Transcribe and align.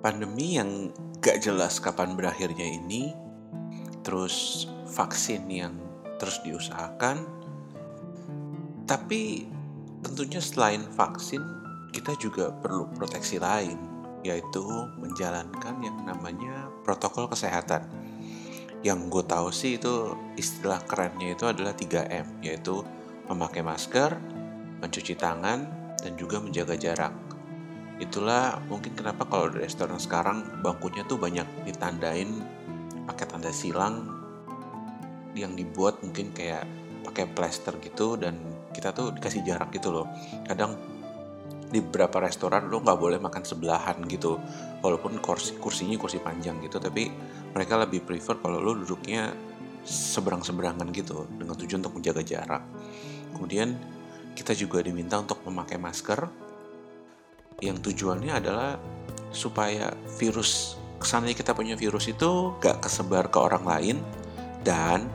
pandemi 0.00 0.56
yang 0.56 0.88
gak 1.20 1.44
jelas 1.44 1.76
kapan 1.78 2.16
berakhirnya 2.16 2.64
ini, 2.64 3.12
terus 4.00 4.66
vaksin 4.88 5.44
yang 5.52 5.76
terus 6.16 6.40
diusahakan, 6.40 7.24
tapi 8.88 9.48
tentunya 10.00 10.40
selain 10.40 10.82
vaksin, 10.96 11.40
kita 11.92 12.16
juga 12.16 12.48
perlu 12.50 12.88
proteksi 12.96 13.36
lain, 13.36 13.76
yaitu 14.24 14.64
menjalankan 14.96 15.76
yang 15.84 15.96
namanya 16.08 16.72
protokol 16.82 17.28
kesehatan. 17.28 17.84
Yang 18.80 19.12
gue 19.12 19.24
tahu 19.28 19.48
sih 19.52 19.76
itu 19.76 20.16
istilah 20.40 20.80
kerennya 20.88 21.36
itu 21.36 21.44
adalah 21.44 21.76
3M, 21.76 22.40
yaitu 22.40 22.80
memakai 23.28 23.60
masker, 23.60 24.16
mencuci 24.80 25.12
tangan, 25.20 25.68
dan 26.00 26.16
juga 26.16 26.40
menjaga 26.40 26.80
jarak 26.80 27.29
itulah 28.00 28.58
mungkin 28.66 28.96
kenapa 28.96 29.28
kalau 29.28 29.52
di 29.52 29.60
restoran 29.60 30.00
sekarang 30.00 30.64
bangkunya 30.64 31.04
tuh 31.04 31.20
banyak 31.20 31.44
ditandain 31.68 32.40
pakai 33.04 33.28
tanda 33.28 33.52
silang 33.52 34.08
yang 35.36 35.52
dibuat 35.54 36.00
mungkin 36.00 36.32
kayak 36.32 36.64
pakai 37.04 37.28
plester 37.30 37.76
gitu 37.84 38.16
dan 38.16 38.40
kita 38.72 38.96
tuh 38.96 39.12
dikasih 39.12 39.44
jarak 39.44 39.68
gitu 39.76 39.92
loh. 39.92 40.08
Kadang 40.48 40.74
di 41.70 41.78
beberapa 41.78 42.18
restoran 42.26 42.66
lo 42.66 42.82
nggak 42.82 42.98
boleh 42.98 43.18
makan 43.22 43.46
sebelahan 43.46 44.02
gitu 44.10 44.42
walaupun 44.82 45.22
kursi 45.22 45.54
kursinya 45.54 45.94
kursi 45.94 46.18
panjang 46.18 46.58
gitu 46.66 46.82
tapi 46.82 47.06
mereka 47.54 47.78
lebih 47.78 48.02
prefer 48.02 48.42
kalau 48.42 48.58
lo 48.58 48.74
duduknya 48.74 49.30
seberang 49.86 50.42
seberangan 50.42 50.90
gitu 50.90 51.30
dengan 51.30 51.54
tujuan 51.54 51.80
untuk 51.84 51.94
menjaga 52.02 52.22
jarak. 52.26 52.62
Kemudian 53.36 53.78
kita 54.34 54.56
juga 54.56 54.82
diminta 54.82 55.20
untuk 55.20 55.46
memakai 55.46 55.78
masker 55.78 56.49
yang 57.60 57.78
tujuannya 57.78 58.32
adalah 58.32 58.76
supaya 59.30 59.92
virus 60.18 60.80
kesannya 61.00 61.32
kita 61.32 61.56
punya 61.56 61.78
virus 61.78 62.10
itu 62.12 62.52
gak 62.60 62.84
kesebar 62.84 63.32
ke 63.32 63.38
orang 63.40 63.64
lain 63.64 63.96
dan 64.66 65.08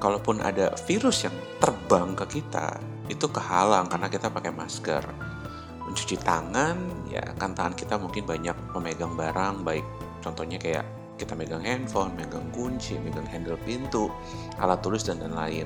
kalaupun 0.00 0.40
ada 0.40 0.72
virus 0.88 1.28
yang 1.28 1.34
terbang 1.60 2.16
ke 2.16 2.40
kita 2.40 2.80
itu 3.12 3.26
kehalang 3.28 3.90
karena 3.90 4.08
kita 4.08 4.32
pakai 4.32 4.52
masker 4.54 5.04
mencuci 5.84 6.16
tangan 6.24 6.76
ya 7.12 7.22
kan 7.36 7.52
tangan 7.52 7.76
kita 7.76 8.00
mungkin 8.00 8.24
banyak 8.24 8.56
memegang 8.72 9.14
barang 9.14 9.62
baik 9.62 9.84
contohnya 10.24 10.58
kayak 10.58 10.86
kita 11.16 11.32
megang 11.32 11.64
handphone, 11.64 12.12
megang 12.12 12.44
kunci, 12.52 13.00
megang 13.00 13.24
handle 13.24 13.56
pintu, 13.64 14.12
alat 14.60 14.84
tulis 14.84 15.00
dan 15.00 15.16
lain-lain. 15.24 15.64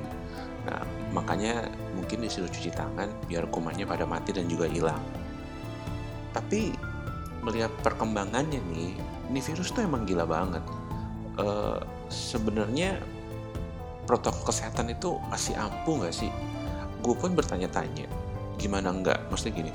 Nah, 0.63 0.87
makanya 1.11 1.67
mungkin 1.99 2.23
disuruh 2.23 2.47
cuci 2.47 2.71
tangan 2.71 3.11
biar 3.27 3.51
kumannya 3.51 3.83
pada 3.83 4.07
mati 4.07 4.31
dan 4.31 4.47
juga 4.47 4.71
hilang 4.71 5.03
tapi 6.31 6.75
melihat 7.41 7.73
perkembangannya 7.81 8.61
nih 8.61 8.93
ini 9.31 9.41
virus 9.41 9.73
tuh 9.73 9.87
emang 9.87 10.05
gila 10.05 10.27
banget. 10.27 10.65
Uh, 11.41 11.81
sebenarnya 12.11 13.01
protokol 14.05 14.51
kesehatan 14.51 14.93
itu 14.93 15.17
masih 15.31 15.57
ampuh 15.57 16.03
nggak 16.03 16.15
sih? 16.15 16.31
Gue 17.01 17.17
pun 17.17 17.33
bertanya-tanya 17.33 18.11
gimana 18.61 18.93
nggak? 18.93 19.31
Mesti 19.33 19.49
gini 19.55 19.73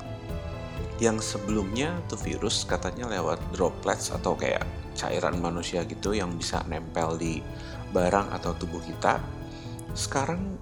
yang 0.96 1.20
sebelumnya 1.20 1.92
tuh 2.08 2.16
virus 2.16 2.64
katanya 2.64 3.12
lewat 3.12 3.36
droplets 3.52 4.08
atau 4.08 4.32
kayak 4.32 4.64
cairan 4.96 5.36
manusia 5.44 5.84
gitu 5.84 6.16
yang 6.16 6.32
bisa 6.40 6.64
nempel 6.64 7.20
di 7.20 7.44
barang 7.92 8.32
atau 8.32 8.56
tubuh 8.56 8.80
kita 8.80 9.20
sekarang 9.92 10.56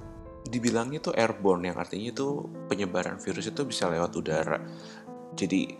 dibilangnya 0.44 0.98
tuh 0.98 1.14
airborne 1.14 1.70
yang 1.70 1.78
artinya 1.78 2.10
itu 2.10 2.50
penyebaran 2.66 3.22
virus 3.22 3.46
itu 3.46 3.62
bisa 3.62 3.86
lewat 3.86 4.10
udara 4.18 4.58
jadi 5.34 5.74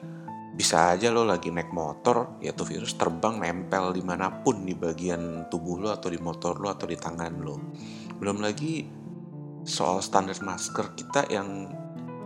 bisa 0.54 0.94
aja 0.94 1.10
lo 1.10 1.26
lagi 1.26 1.50
naik 1.50 1.74
motor, 1.74 2.38
ya 2.38 2.54
tuh 2.54 2.70
virus 2.70 2.94
terbang 2.94 3.42
nempel 3.42 3.90
di 3.90 4.02
mana 4.06 4.30
pun 4.30 4.62
di 4.62 4.78
bagian 4.78 5.50
tubuh 5.50 5.82
lo 5.82 5.90
atau 5.90 6.06
di 6.14 6.18
motor 6.22 6.62
lo 6.62 6.70
atau 6.70 6.86
di 6.86 6.94
tangan 6.94 7.34
lo. 7.42 7.58
Belum 8.22 8.38
lagi 8.38 8.86
soal 9.66 9.98
standar 9.98 10.38
masker 10.38 10.94
kita 10.94 11.26
yang 11.32 11.66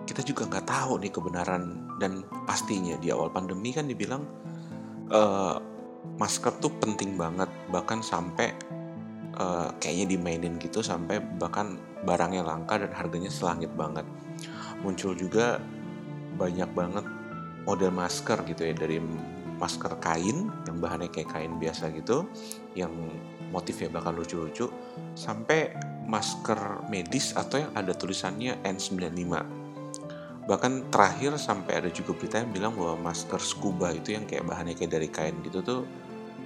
kita 0.04 0.20
juga 0.20 0.44
nggak 0.44 0.66
tahu 0.69 1.00
nih 1.00 1.12
kebenaran 1.12 1.88
dan 1.97 2.25
pastinya 2.44 3.00
di 3.00 3.08
awal 3.08 3.32
pandemi 3.32 3.72
kan 3.72 3.88
dibilang 3.88 4.25
uh, 5.08 5.56
masker 6.20 6.52
tuh 6.60 6.72
penting 6.81 7.16
banget 7.16 7.48
bahkan 7.72 8.00
sampai 8.04 8.52
uh, 9.41 9.72
kayaknya 9.81 10.16
dimainin 10.16 10.56
gitu 10.60 10.81
sampai 10.81 11.20
bahkan 11.38 11.78
barangnya 12.02 12.44
langka 12.44 12.81
dan 12.81 12.92
harganya 12.92 13.31
selangit 13.31 13.70
banget 13.76 14.04
muncul 14.82 15.12
juga 15.12 15.60
banyak 16.38 16.70
banget 16.72 17.04
model 17.68 17.92
masker 17.92 18.40
gitu 18.48 18.64
ya 18.64 18.72
dari 18.72 18.96
masker 19.60 20.00
kain 20.00 20.48
yang 20.64 20.76
bahannya 20.80 21.12
kayak 21.12 21.28
kain 21.28 21.60
biasa 21.60 21.92
gitu 21.92 22.24
yang 22.72 22.90
motifnya 23.52 23.92
bakal 23.92 24.16
lucu-lucu 24.16 24.72
sampai 25.12 25.76
masker 26.08 26.88
medis 26.88 27.36
atau 27.36 27.60
yang 27.60 27.72
ada 27.76 27.92
tulisannya 27.92 28.56
N95 28.64 29.58
bahkan 30.48 30.88
terakhir 30.88 31.36
sampai 31.36 31.84
ada 31.84 31.92
juga 31.92 32.16
berita 32.16 32.40
yang 32.40 32.50
bilang 32.56 32.72
bahwa 32.72 33.12
masker 33.12 33.36
scuba 33.36 33.92
itu 33.92 34.16
yang 34.16 34.24
kayak 34.24 34.48
bahannya 34.48 34.72
kayak 34.72 34.96
dari 34.96 35.08
kain 35.12 35.36
gitu 35.44 35.60
tuh 35.60 35.80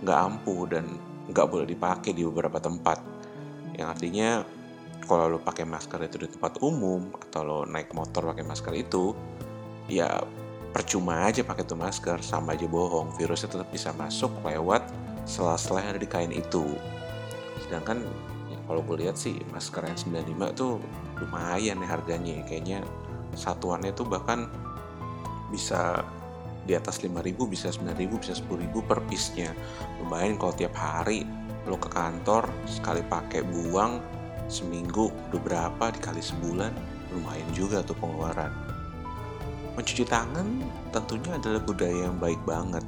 nggak 0.03 0.19
ampuh 0.19 0.67
dan 0.67 0.99
nggak 1.31 1.47
boleh 1.47 1.67
dipakai 1.71 2.11
di 2.11 2.27
beberapa 2.27 2.59
tempat. 2.59 2.99
Yang 3.79 3.89
artinya 3.95 4.29
kalau 5.07 5.31
lo 5.31 5.39
pakai 5.39 5.63
masker 5.63 6.03
itu 6.03 6.27
di 6.27 6.29
tempat 6.35 6.59
umum 6.67 7.15
atau 7.15 7.43
lo 7.47 7.59
naik 7.63 7.95
motor 7.95 8.35
pakai 8.35 8.43
masker 8.43 8.75
itu 8.75 9.15
ya 9.87 10.19
percuma 10.73 11.29
aja 11.29 11.45
pakai 11.45 11.69
tuh 11.69 11.77
masker 11.77 12.25
sama 12.25 12.57
aja 12.57 12.65
bohong. 12.65 13.13
Virusnya 13.21 13.53
tetap 13.53 13.69
bisa 13.69 13.93
masuk 13.93 14.33
lewat 14.43 14.89
sela-sela 15.29 15.85
yang 15.85 15.91
ada 15.95 16.01
di 16.01 16.09
kain 16.09 16.33
itu. 16.33 16.65
Sedangkan 17.63 18.03
ya, 18.49 18.59
kalau 18.65 18.81
gue 18.83 19.05
lihat 19.05 19.21
sih 19.21 19.37
masker 19.53 19.85
yang 19.85 20.25
95 20.25 20.59
tuh 20.59 20.73
lumayan 21.21 21.77
nih 21.79 21.89
harganya. 21.93 22.41
Kayaknya 22.49 22.81
satuannya 23.37 23.93
tuh 23.93 24.09
bahkan 24.09 24.49
bisa 25.53 26.01
di 26.65 26.73
atas 26.73 27.05
5000 27.05 27.37
bisa 27.45 27.69
9000 27.69 28.23
bisa 28.23 28.33
10000 28.33 28.89
per 28.89 28.99
piece-nya. 29.07 29.53
Lumayan 30.01 30.41
kalau 30.41 30.57
tiap 30.57 30.73
hari 30.73 31.29
lo 31.69 31.79
ke 31.79 31.93
kantor 31.93 32.49
sekali 32.67 33.05
pakai 33.07 33.45
buang 33.47 34.03
seminggu 34.51 35.13
udah 35.31 35.41
berapa 35.41 35.85
dikali 35.95 36.19
sebulan 36.19 36.75
lumayan 37.15 37.49
juga 37.55 37.85
tuh 37.87 37.95
pengeluaran 38.03 38.72
mencuci 39.75 40.05
tangan 40.05 40.47
tentunya 40.93 41.37
adalah 41.37 41.61
budaya 41.65 42.09
yang 42.09 42.17
baik 42.21 42.41
banget. 42.45 42.85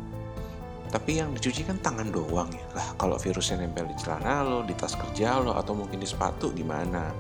Tapi 0.93 1.19
yang 1.19 1.35
dicuci 1.35 1.67
kan 1.67 1.81
tangan 1.83 2.15
doang 2.15 2.51
ya. 2.55 2.65
Lah 2.77 2.95
kalau 2.95 3.19
virusnya 3.19 3.65
nempel 3.65 3.89
di 3.91 3.97
celana 3.99 4.47
lo, 4.47 4.63
di 4.63 4.77
tas 4.79 4.95
kerja 4.95 5.43
lo, 5.43 5.59
atau 5.59 5.75
mungkin 5.75 5.99
di 5.99 6.07
sepatu 6.07 6.55
gimana? 6.55 7.11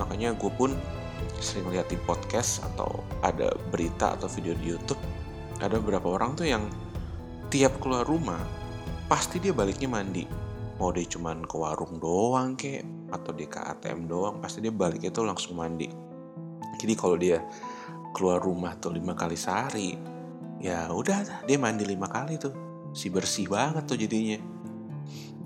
Makanya 0.00 0.32
gue 0.38 0.52
pun 0.56 0.72
sering 1.38 1.70
lihat 1.70 1.90
di 1.90 1.98
podcast 2.02 2.62
atau 2.74 3.02
ada 3.22 3.50
berita 3.70 4.14
atau 4.18 4.26
video 4.30 4.54
di 4.58 4.74
YouTube 4.74 4.98
ada 5.58 5.78
beberapa 5.78 6.14
orang 6.14 6.38
tuh 6.38 6.46
yang 6.46 6.66
tiap 7.50 7.78
keluar 7.82 8.06
rumah 8.06 8.38
pasti 9.10 9.42
dia 9.42 9.54
baliknya 9.54 9.90
mandi 9.90 10.26
mau 10.78 10.94
dia 10.94 11.06
cuman 11.06 11.42
ke 11.46 11.56
warung 11.58 11.98
doang 11.98 12.54
kek 12.54 12.86
atau 13.10 13.34
dia 13.34 13.48
ke 13.50 13.58
ATM 13.58 14.06
doang 14.06 14.38
pasti 14.38 14.62
dia 14.62 14.70
baliknya 14.70 15.10
tuh 15.10 15.26
langsung 15.26 15.58
mandi 15.58 15.90
jadi 16.78 16.94
kalau 16.94 17.18
dia 17.18 17.42
keluar 18.18 18.42
rumah 18.42 18.74
tuh 18.74 18.90
lima 18.90 19.14
kali 19.14 19.38
sehari. 19.38 19.94
Ya 20.58 20.90
udah 20.90 21.46
dia 21.46 21.54
mandi 21.54 21.86
lima 21.86 22.10
kali 22.10 22.34
tuh. 22.34 22.50
Si 22.90 23.06
bersih 23.06 23.46
banget 23.46 23.86
tuh 23.86 23.94
jadinya. 23.94 24.42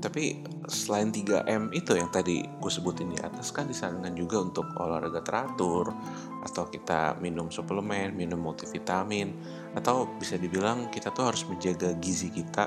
Tapi 0.02 0.42
selain 0.66 1.14
3M 1.14 1.70
itu 1.70 1.94
yang 1.94 2.10
tadi 2.10 2.42
gue 2.42 2.72
sebutin 2.72 3.14
di 3.14 3.22
atas 3.22 3.54
kan 3.54 3.70
disarankan 3.70 4.10
juga 4.18 4.42
untuk 4.42 4.66
olahraga 4.74 5.22
teratur 5.22 5.94
atau 6.42 6.66
kita 6.66 7.22
minum 7.22 7.54
suplemen, 7.54 8.10
minum 8.10 8.42
multivitamin 8.42 9.30
atau 9.78 10.10
bisa 10.18 10.34
dibilang 10.34 10.90
kita 10.90 11.14
tuh 11.14 11.30
harus 11.30 11.46
menjaga 11.46 11.94
gizi 12.02 12.34
kita 12.34 12.66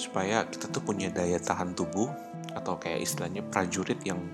supaya 0.00 0.48
kita 0.48 0.72
tuh 0.72 0.80
punya 0.80 1.12
daya 1.12 1.36
tahan 1.36 1.76
tubuh 1.76 2.08
atau 2.56 2.80
kayak 2.80 3.04
istilahnya 3.04 3.44
prajurit 3.44 4.00
yang 4.08 4.24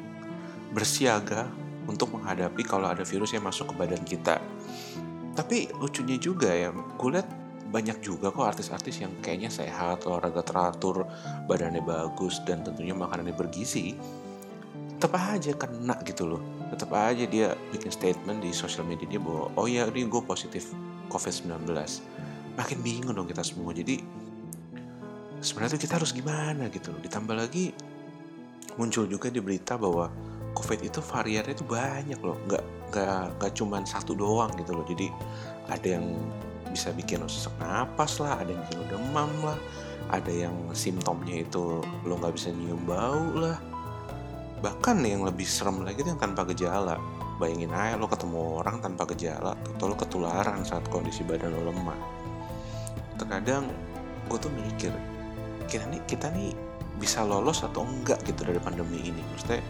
bersiaga 0.71 1.51
untuk 1.89 2.13
menghadapi 2.15 2.63
kalau 2.63 2.93
ada 2.93 3.03
virus 3.03 3.33
yang 3.33 3.43
masuk 3.43 3.73
ke 3.73 3.75
badan 3.75 4.05
kita. 4.05 4.37
Tapi 5.33 5.73
lucunya 5.81 6.21
juga 6.21 6.53
ya, 6.53 6.71
gue 6.71 7.09
lihat 7.11 7.29
banyak 7.69 8.01
juga 8.01 8.33
kok 8.33 8.49
artis-artis 8.49 9.05
yang 9.05 9.13
kayaknya 9.21 9.53
sehat, 9.53 10.05
olahraga 10.09 10.41
teratur, 10.41 11.05
badannya 11.45 11.85
bagus, 11.85 12.41
dan 12.45 12.65
tentunya 12.65 12.97
makanannya 12.97 13.37
bergizi. 13.37 13.93
Tetap 14.99 15.15
aja 15.15 15.53
kena 15.55 16.01
gitu 16.03 16.27
loh. 16.27 16.43
Tetap 16.75 16.91
aja 16.97 17.25
dia 17.29 17.55
bikin 17.71 17.93
statement 17.93 18.43
di 18.43 18.51
sosial 18.57 18.89
media 18.89 19.07
dia 19.07 19.21
bahwa, 19.21 19.53
oh 19.55 19.69
ya 19.69 19.87
ini 19.89 20.09
gue 20.09 20.23
positif 20.25 20.73
COVID-19. 21.13 21.71
Makin 22.59 22.79
bingung 22.83 23.15
dong 23.15 23.29
kita 23.31 23.47
semua. 23.47 23.71
Jadi 23.71 24.01
sebenarnya 25.39 25.79
kita 25.79 26.03
harus 26.03 26.11
gimana 26.11 26.67
gitu 26.73 26.91
loh. 26.91 26.99
Ditambah 26.99 27.37
lagi 27.37 27.71
muncul 28.75 29.07
juga 29.07 29.31
di 29.31 29.39
berita 29.39 29.79
bahwa 29.79 30.11
covid 30.59 30.83
itu 30.83 30.99
variannya 30.99 31.55
itu 31.55 31.63
banyak 31.63 32.19
loh. 32.19 32.35
Nggak 32.51 32.65
nggak 32.91 33.25
nggak 33.39 33.53
cuman 33.55 33.83
satu 33.87 34.19
doang 34.19 34.51
gitu 34.59 34.75
loh. 34.75 34.83
Jadi 34.83 35.07
ada 35.71 35.87
yang 35.87 36.07
bisa 36.69 36.93
bikin 36.93 37.25
lo 37.25 37.31
sesak 37.31 37.55
napas 37.63 38.21
lah 38.21 38.45
ada 38.45 38.53
yang 38.53 38.61
bikin 38.69 38.77
lo 38.77 38.87
demam 38.93 39.31
lah 39.41 39.57
ada 40.13 40.29
yang 40.29 40.53
simptomnya 40.77 41.45
itu 41.45 41.81
lo 41.85 42.15
nggak 42.17 42.35
bisa 42.35 42.49
nyium 42.53 42.81
bau 42.89 43.29
lah. 43.37 43.57
Bahkan 44.59 45.05
yang 45.05 45.23
lebih 45.23 45.47
serem 45.47 45.87
lagi 45.87 46.03
itu 46.03 46.11
yang 46.11 46.21
tanpa 46.21 46.43
gejala. 46.49 46.99
Bayangin 47.39 47.71
aja 47.71 47.95
lo 47.95 48.11
ketemu 48.11 48.59
orang 48.59 48.83
tanpa 48.83 49.07
gejala 49.15 49.55
atau 49.55 49.87
lo 49.87 49.95
ketularan 49.95 50.67
saat 50.67 50.83
kondisi 50.91 51.23
badan 51.23 51.55
lo 51.55 51.71
lemah. 51.71 51.99
Terkadang 53.21 53.71
gue 54.27 54.39
tuh 54.41 54.51
mikir 54.51 54.93
kita 55.69 55.85
nih 55.87 56.01
kita 56.09 56.33
nih 56.33 56.57
bisa 56.99 57.23
lolos 57.23 57.63
atau 57.63 57.87
enggak 57.87 58.19
gitu 58.27 58.43
dari 58.49 58.59
pandemi 58.59 58.99
ini? 59.13 59.23
Maksudnya 59.23 59.63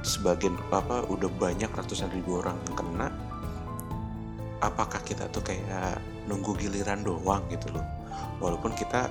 sebagian 0.00 0.56
apa 0.72 1.04
udah 1.08 1.28
banyak 1.36 1.68
ratusan 1.68 2.08
ribu 2.12 2.40
orang 2.40 2.56
kena 2.72 3.12
apakah 4.60 5.00
kita 5.04 5.28
tuh 5.32 5.40
kayak 5.44 6.00
nunggu 6.28 6.52
giliran 6.60 7.00
doang 7.02 7.42
gitu 7.48 7.72
loh? 7.72 7.84
Walaupun 8.38 8.76
kita 8.76 9.08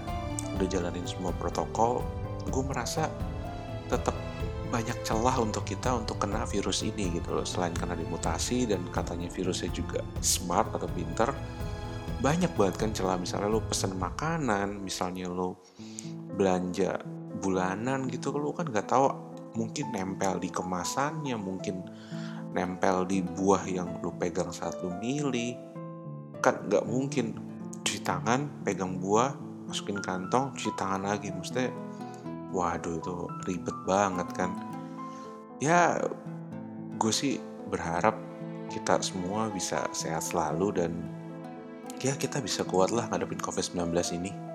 udah 0.58 0.68
jalanin 0.70 1.06
semua 1.06 1.34
protokol 1.36 2.02
gue 2.50 2.64
merasa 2.66 3.10
tetap 3.90 4.16
banyak 4.70 5.02
celah 5.02 5.42
untuk 5.42 5.66
kita 5.66 5.98
untuk 5.98 6.22
kena 6.22 6.46
virus 6.46 6.86
ini 6.86 7.10
gitu 7.18 7.34
loh. 7.34 7.46
Selain 7.46 7.74
karena 7.74 7.98
dimutasi 7.98 8.70
dan 8.70 8.86
katanya 8.94 9.30
virusnya 9.30 9.74
juga 9.74 10.06
smart 10.22 10.70
atau 10.78 10.90
pinter 10.90 11.34
banyak 12.22 12.54
banget 12.54 12.76
kan 12.78 12.92
celah. 12.94 13.18
Misalnya 13.18 13.50
lo 13.50 13.66
pesen 13.66 13.98
makanan 13.98 14.86
misalnya 14.86 15.26
lo 15.30 15.58
belanja 16.38 17.02
bulanan 17.42 18.06
gitu 18.12 18.36
lo 18.36 18.54
kan 18.54 18.70
nggak 18.70 18.88
tahu 18.90 19.29
mungkin 19.58 19.90
nempel 19.94 20.38
di 20.38 20.50
kemasannya 20.50 21.36
mungkin 21.40 21.86
nempel 22.54 23.06
di 23.06 23.22
buah 23.22 23.64
yang 23.70 24.02
lo 24.02 24.14
pegang 24.18 24.50
saat 24.54 24.78
lo 24.82 24.94
milih. 24.98 25.58
Kan 26.42 26.70
nggak 26.70 26.86
mungkin. 26.86 27.38
Cuci 27.80 28.06
tangan 28.06 28.66
pegang 28.66 29.00
buah 29.02 29.34
masukin 29.66 30.02
kantong 30.02 30.54
cuci 30.58 30.72
tangan 30.78 31.10
lagi. 31.10 31.30
Mesti 31.34 31.70
waduh 32.54 32.98
itu 32.98 33.16
ribet 33.46 33.78
banget 33.86 34.28
kan. 34.34 34.52
Ya 35.62 35.98
gue 37.00 37.14
sih 37.14 37.38
berharap 37.70 38.18
kita 38.70 39.02
semua 39.02 39.50
bisa 39.50 39.86
sehat 39.94 40.26
selalu 40.30 40.68
dan 40.78 40.92
ya 42.00 42.14
kita 42.16 42.40
bisa 42.40 42.64
kuat 42.64 42.94
lah 42.94 43.10
ngadepin 43.10 43.42
covid-19 43.42 43.92
ini 44.16 44.49